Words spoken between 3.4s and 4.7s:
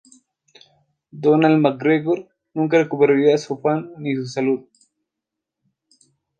afán ni su salud.